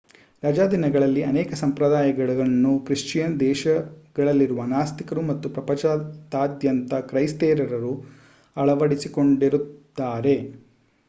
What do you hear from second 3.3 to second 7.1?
ದೇಶಗಳಲ್ಲಿರುವ ನಾಸ್ತಿಕರು ಮತ್ತು ಪ್ರಪಂಚದಾದ್ಯಂತ